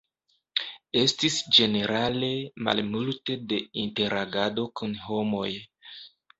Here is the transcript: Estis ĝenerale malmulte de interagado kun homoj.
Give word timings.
Estis 1.01 1.37
ĝenerale 1.57 2.31
malmulte 2.69 3.37
de 3.53 3.63
interagado 3.85 4.69
kun 4.81 4.99
homoj. 5.07 5.49